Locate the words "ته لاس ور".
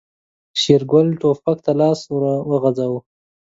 1.65-2.23